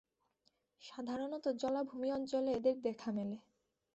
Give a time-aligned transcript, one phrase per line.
[0.83, 3.37] সাধারণত জলাভূমি অঞ্চলে এদের দেখা মেলে।